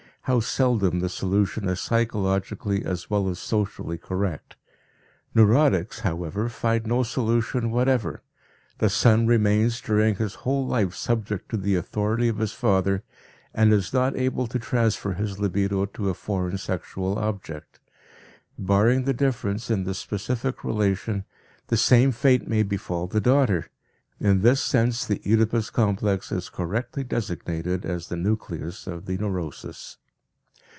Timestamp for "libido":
15.39-15.87